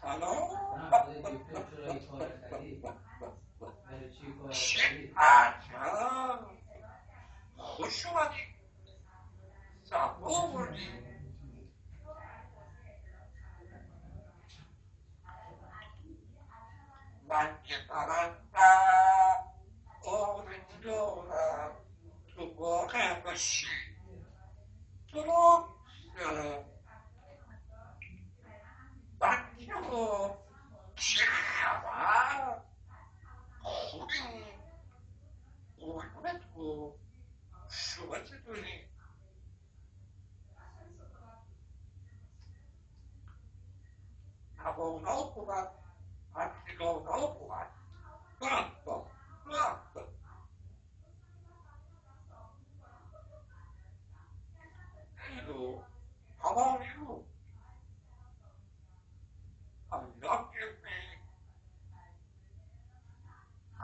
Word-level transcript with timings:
سلام 0.00 0.58
خوش 7.56 8.06
اومدی 8.06 8.54
صفا 9.84 10.26
آوردی 10.26 10.88
من 17.28 17.58
که 17.64 17.74
پرندم 17.88 19.44
آرزو 20.06 20.80
دارم 20.84 21.72
تو 22.34 22.54
واقع 22.54 23.20
باشی 23.20 23.66
o...? 29.94 30.36
¡Chaval! 30.96 32.62
¡Joder! 33.62 34.58
¡Guarda 35.76 36.40
tu... 36.54 36.96
¡Suerte 37.68 38.36
tu 38.40 38.52
ni! 38.52 38.88
¡Hago 44.58 44.96
un 44.96 45.06
ópulat! 45.06 45.72
¡Hago. 46.34 46.64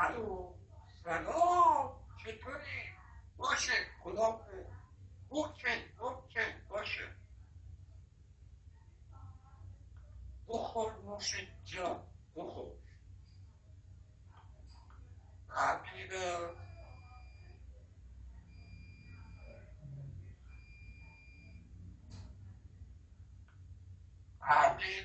الو 0.01 0.55
سلام. 1.05 1.93
چطوری؟ 2.19 2.83
باشه. 3.37 3.73
خدا 4.05 4.41
اوکی 5.29 5.85
اوکی 5.99 6.53
باشه. 6.69 7.09
بخور 10.49 10.93
نوش 11.05 11.35
جان. 11.65 12.03
بخور. 12.37 12.73
حبیبه 15.49 16.51
Happy 24.51 25.05